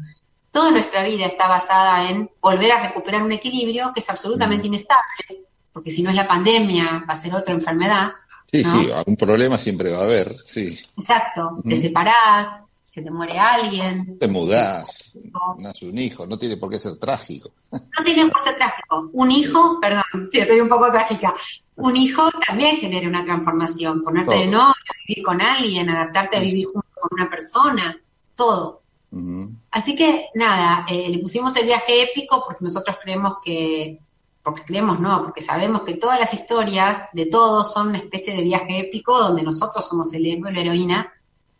Toda 0.52 0.70
nuestra 0.70 1.02
vida 1.02 1.26
está 1.26 1.48
basada 1.48 2.10
en 2.10 2.30
volver 2.40 2.70
a 2.72 2.86
recuperar 2.86 3.22
un 3.22 3.32
equilibrio 3.32 3.90
que 3.94 4.00
es 4.00 4.10
absolutamente 4.10 4.66
inestable, 4.66 5.46
porque 5.72 5.90
si 5.90 6.02
no 6.02 6.10
es 6.10 6.16
la 6.16 6.28
pandemia, 6.28 7.04
va 7.08 7.14
a 7.14 7.16
ser 7.16 7.34
otra 7.34 7.54
enfermedad. 7.54 8.12
Sí, 8.52 8.62
¿no? 8.62 8.70
sí, 8.70 8.90
algún 8.92 9.16
problema 9.16 9.56
siempre 9.56 9.90
va 9.90 10.00
a 10.00 10.02
haber, 10.02 10.30
sí. 10.44 10.78
Exacto, 10.98 11.58
te 11.66 11.74
separás, 11.74 12.60
se 12.90 13.00
te 13.00 13.10
muere 13.10 13.38
alguien, 13.38 14.18
Te 14.18 14.28
mudás, 14.28 15.14
nace 15.58 15.88
un 15.88 15.96
hijo, 15.96 16.26
no 16.26 16.38
tiene 16.38 16.58
por 16.58 16.68
qué 16.68 16.78
ser 16.78 16.96
trágico. 16.96 17.50
no 17.70 18.04
tiene 18.04 18.30
por 18.30 18.38
ser 18.42 18.54
trágico. 18.56 19.08
Un 19.14 19.32
hijo, 19.32 19.80
perdón, 19.80 20.28
sí, 20.30 20.38
estoy 20.38 20.60
un 20.60 20.68
poco 20.68 20.92
trágica, 20.92 21.32
un 21.76 21.96
hijo 21.96 22.30
también 22.46 22.76
genera 22.76 23.08
una 23.08 23.24
transformación, 23.24 24.04
ponerte 24.04 24.32
de 24.32 24.44
Todo. 24.44 24.50
novio, 24.50 24.74
vivir 25.08 25.24
con 25.24 25.40
alguien, 25.40 25.88
adaptarte 25.88 26.36
a 26.36 26.40
vivir 26.40 26.66
junto 26.66 26.88
con 27.00 27.08
una 27.12 27.30
persona, 27.30 27.98
todo. 28.36 28.81
Así 29.70 29.94
que 29.94 30.28
nada, 30.34 30.86
eh, 30.88 31.08
le 31.10 31.18
pusimos 31.18 31.54
el 31.56 31.66
viaje 31.66 32.02
épico 32.02 32.42
porque 32.46 32.64
nosotros 32.64 32.96
creemos 33.02 33.34
que, 33.44 33.98
porque 34.42 34.62
creemos 34.62 35.00
no, 35.00 35.22
porque 35.22 35.42
sabemos 35.42 35.82
que 35.82 35.94
todas 35.94 36.18
las 36.18 36.32
historias 36.32 37.04
de 37.12 37.26
todos 37.26 37.72
son 37.72 37.88
una 37.88 37.98
especie 37.98 38.34
de 38.34 38.42
viaje 38.42 38.80
épico 38.80 39.20
donde 39.22 39.42
nosotros 39.42 39.86
somos 39.86 40.12
el 40.14 40.26
héroe, 40.26 40.52
la 40.52 40.60
heroína, 40.60 41.12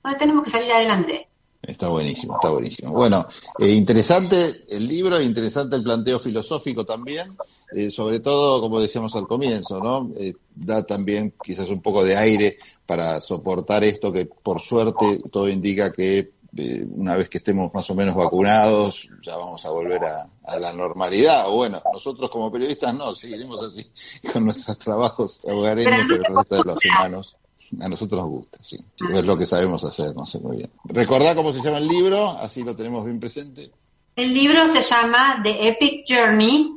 donde 0.02 0.18
tenemos 0.18 0.44
que 0.44 0.50
salir 0.50 0.72
adelante. 0.72 1.28
Está 1.62 1.88
buenísimo, 1.88 2.34
está 2.34 2.48
buenísimo. 2.48 2.90
Bueno, 2.92 3.26
eh, 3.58 3.70
interesante 3.70 4.64
el 4.68 4.88
libro, 4.88 5.20
interesante 5.20 5.76
el 5.76 5.84
planteo 5.84 6.18
filosófico 6.18 6.84
también, 6.84 7.36
eh, 7.74 7.90
sobre 7.90 8.18
todo, 8.18 8.60
como 8.60 8.80
decíamos 8.80 9.14
al 9.14 9.28
comienzo, 9.28 9.78
¿no? 9.78 10.10
Eh, 10.18 10.34
da 10.54 10.84
también 10.84 11.34
quizás 11.42 11.68
un 11.70 11.80
poco 11.80 12.02
de 12.02 12.16
aire 12.16 12.56
para 12.84 13.20
soportar 13.20 13.84
esto 13.84 14.12
que 14.12 14.26
por 14.26 14.60
suerte 14.60 15.20
todo 15.30 15.48
indica 15.48 15.92
que 15.92 16.30
eh, 16.56 16.84
una 16.96 17.16
vez 17.16 17.30
que 17.30 17.38
estemos 17.38 17.72
más 17.72 17.88
o 17.88 17.94
menos 17.94 18.14
vacunados 18.14 19.08
ya 19.22 19.36
vamos 19.36 19.64
a 19.64 19.70
volver 19.70 20.04
a, 20.04 20.28
a 20.44 20.58
la 20.58 20.72
normalidad. 20.72 21.48
O 21.48 21.56
bueno, 21.56 21.82
nosotros 21.92 22.30
como 22.30 22.52
periodistas 22.52 22.94
no, 22.94 23.14
seguiremos 23.14 23.64
así 23.64 23.90
con 24.32 24.44
nuestros 24.44 24.78
trabajos 24.78 25.40
hogareños, 25.42 26.10
el 26.10 26.24
resto 26.24 26.56
de 26.56 26.64
los 26.64 26.78
humanos. 26.84 27.36
A 27.80 27.88
nosotros 27.88 28.20
nos 28.20 28.28
gusta, 28.28 28.58
sí. 28.60 28.78
Es 29.14 29.24
lo 29.24 29.38
que 29.38 29.46
sabemos 29.46 29.82
hacer, 29.82 30.14
no 30.14 30.26
sé 30.26 30.38
muy 30.40 30.58
bien. 30.58 30.70
Recordá 30.84 31.34
cómo 31.34 31.54
se 31.54 31.62
llama 31.62 31.78
el 31.78 31.88
libro, 31.88 32.28
así 32.28 32.62
lo 32.62 32.76
tenemos 32.76 33.02
bien 33.06 33.18
presente. 33.18 33.70
El 34.14 34.34
libro 34.34 34.68
se 34.68 34.82
llama 34.82 35.40
The 35.42 35.68
Epic 35.68 36.04
Journey. 36.06 36.70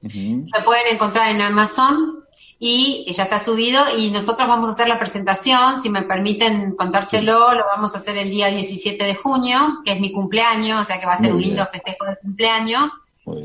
Se 0.00 0.62
pueden 0.64 0.94
encontrar 0.94 1.34
en 1.34 1.42
Amazon 1.42 2.17
y 2.58 3.10
ya 3.12 3.22
está 3.22 3.38
subido 3.38 3.82
y 3.96 4.10
nosotros 4.10 4.48
vamos 4.48 4.68
a 4.68 4.72
hacer 4.72 4.88
la 4.88 4.98
presentación, 4.98 5.78
si 5.78 5.90
me 5.90 6.02
permiten 6.02 6.74
contárselo, 6.74 7.54
lo 7.54 7.64
vamos 7.66 7.94
a 7.94 7.98
hacer 7.98 8.16
el 8.18 8.30
día 8.30 8.48
17 8.48 9.04
de 9.04 9.14
junio, 9.14 9.80
que 9.84 9.92
es 9.92 10.00
mi 10.00 10.10
cumpleaños, 10.10 10.80
o 10.80 10.84
sea 10.84 10.98
que 10.98 11.06
va 11.06 11.12
a 11.12 11.16
ser 11.16 11.32
un 11.32 11.40
lindo 11.40 11.64
festejo 11.66 12.04
de 12.06 12.16
cumpleaños 12.16 12.90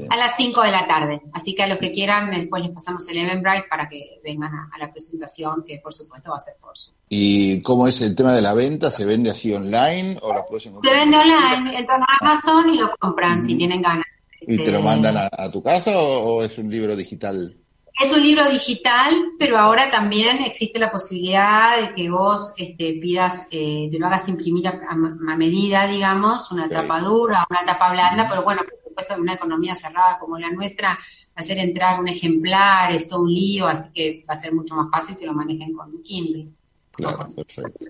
a 0.09 0.17
las 0.17 0.35
5 0.37 0.61
de 0.61 0.71
la 0.71 0.87
tarde. 0.87 1.21
Así 1.33 1.55
que 1.55 1.63
a 1.63 1.67
los 1.67 1.77
que 1.77 1.91
quieran, 1.91 2.31
después 2.31 2.63
les 2.63 2.71
pasamos 2.71 3.07
el 3.09 3.17
Eventbrite 3.17 3.65
para 3.69 3.87
que 3.87 4.19
vengan 4.23 4.53
a, 4.53 4.77
la 4.79 4.91
presentación, 4.91 5.63
que 5.65 5.79
por 5.79 5.93
supuesto 5.93 6.31
va 6.31 6.37
a 6.37 6.39
ser 6.39 6.55
por 6.59 6.77
su. 6.77 6.91
¿Y 7.09 7.61
cómo 7.61 7.87
es 7.87 8.01
el 8.01 8.15
tema 8.15 8.33
de 8.33 8.41
la 8.41 8.53
venta? 8.53 8.91
¿Se 8.91 9.05
vende 9.05 9.29
así 9.29 9.53
online 9.53 10.17
o 10.21 10.33
lo 10.33 10.45
puedes 10.45 10.65
encontrar? 10.65 10.93
Se 10.93 10.99
vende 10.99 11.17
online, 11.17 11.77
entran 11.77 12.01
a 12.01 12.07
Amazon 12.21 12.73
y 12.73 12.77
lo 12.77 12.91
compran 12.97 13.43
si 13.43 13.57
tienen 13.57 13.81
ganas. 13.81 14.05
¿Y 14.41 14.57
te 14.57 14.71
lo 14.71 14.79
este, 14.79 14.83
mandan 14.83 15.17
a, 15.17 15.51
tu 15.51 15.61
casa 15.61 15.97
o, 15.97 16.43
es 16.43 16.57
un 16.57 16.69
libro 16.69 16.95
digital? 16.95 17.55
Es 18.01 18.11
un 18.11 18.23
libro 18.23 18.49
digital, 18.49 19.13
pero 19.37 19.57
ahora 19.57 19.91
también 19.91 20.41
existe 20.43 20.79
la 20.79 20.91
posibilidad 20.91 21.79
de 21.79 21.93
que 21.93 22.09
vos 22.09 22.53
este, 22.57 22.93
pidas, 22.93 23.47
eh, 23.51 23.87
te 23.91 23.99
lo 23.99 24.07
hagas 24.07 24.27
imprimir 24.27 24.67
a, 24.67 25.35
medida, 25.35 25.85
digamos, 25.85 26.51
una 26.51 26.67
tapa 26.67 26.99
dura, 27.01 27.45
una 27.49 27.63
tapa 27.63 27.91
blanda, 27.91 28.27
pero 28.27 28.43
bueno, 28.43 28.63
supuesto, 28.93 29.13
en 29.15 29.21
una 29.21 29.33
economía 29.33 29.75
cerrada 29.75 30.19
como 30.19 30.37
la 30.37 30.51
nuestra, 30.51 30.97
hacer 31.35 31.57
entrar 31.57 31.99
un 31.99 32.07
ejemplar 32.07 32.91
es 32.91 33.07
todo 33.07 33.21
un 33.21 33.33
lío, 33.33 33.67
así 33.67 33.91
que 33.93 34.25
va 34.29 34.33
a 34.33 34.37
ser 34.37 34.53
mucho 34.53 34.75
más 34.75 34.89
fácil 34.91 35.17
que 35.17 35.25
lo 35.25 35.33
manejen 35.33 35.73
con 35.73 35.89
un 35.89 36.03
Kindle. 36.03 36.49
Claro, 36.91 37.25
perfecto. 37.35 37.85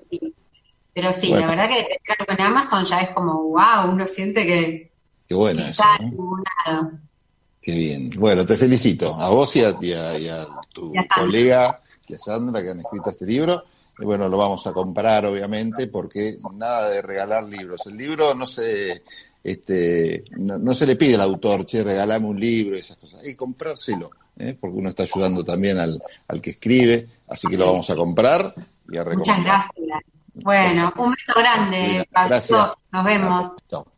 Pero 0.94 1.12
sí, 1.12 1.30
la 1.30 1.48
verdad 1.48 1.68
que 1.68 2.00
tenerlo 2.06 2.36
en 2.38 2.42
Amazon 2.42 2.86
ya 2.86 3.00
es 3.00 3.10
como, 3.12 3.50
wow, 3.50 3.90
uno 3.92 4.06
siente 4.08 4.46
que, 4.46 4.92
Qué 5.28 5.52
está 5.70 5.96
eso, 5.96 6.92
Qué 7.63 7.74
bien. 7.74 8.10
Bueno, 8.17 8.46
te 8.46 8.58
felicito 8.58 9.15
a 9.15 9.29
vos 9.29 9.55
y 9.55 9.63
a, 9.63 9.74
tu 10.74 10.91
colega 11.15 11.79
y 12.05 12.13
a 12.13 12.20
Sandra 12.20 12.62
que 12.62 12.72
han 12.72 12.82
escrito 12.82 13.10
este 13.10 13.25
libro. 13.25 13.63
Y 13.98 14.03
bueno, 14.03 14.27
lo 14.27 14.36
vamos 14.38 14.67
a 14.67 14.74
comprar, 14.74 15.25
obviamente, 15.25 15.88
porque 15.88 16.38
nada 16.55 16.89
de 16.89 17.01
regalar 17.01 17.46
libros. 17.46 17.88
El 17.88 17.96
libro 17.96 18.36
no 18.36 18.46
se, 18.46 19.03
este, 19.41 20.25
no, 20.38 20.74
se 20.74 20.86
le 20.86 20.98
pide 20.98 21.15
al 21.15 21.22
autor, 21.22 21.65
che, 21.65 21.84
regalame 21.84 22.25
un 22.27 22.39
libro 22.39 22.75
y 22.75 22.79
esas 22.79 22.98
cosas, 22.98 23.22
hay 23.22 23.27
que 23.27 23.38
comprárselo, 23.38 24.10
¿eh? 24.38 24.58
porque 24.60 24.77
uno 24.77 24.89
está 24.89 25.03
ayudando 25.03 25.43
también 25.46 25.79
al, 25.79 26.01
al 26.27 26.41
que 26.41 26.50
escribe, 26.51 27.08
así 27.29 27.48
que 27.48 27.55
lo 27.55 27.67
vamos 27.67 27.89
a 27.89 27.96
comprar 27.96 28.53
y 28.89 28.98
a 28.98 29.03
recomendar. 29.03 29.38
Muchas 29.38 29.46
gracias. 29.46 30.00
Bueno, 30.34 30.93
un 30.98 31.12
beso 31.12 31.39
grande, 31.39 32.08
Gracias. 32.12 32.74
Nos 32.91 33.05
vemos. 33.05 33.48
Chao. 33.70 33.93